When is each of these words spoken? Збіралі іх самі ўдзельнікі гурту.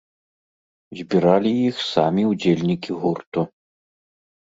Збіралі 1.01 1.53
іх 1.69 1.77
самі 1.93 2.27
ўдзельнікі 2.33 2.91
гурту. 3.05 3.41